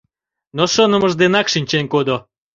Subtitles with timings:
[0.57, 2.17] Но шонымыж денак шинчен кодо.